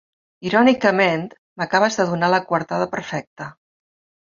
[0.51, 1.27] Irònicament,
[1.63, 3.55] m'acabes de donar la coartada perfecta.